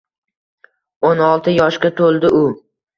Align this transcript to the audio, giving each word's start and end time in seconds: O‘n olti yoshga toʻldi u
O‘n 1.11 1.23
olti 1.29 1.57
yoshga 1.61 1.95
toʻldi 2.03 2.37
u 2.45 2.47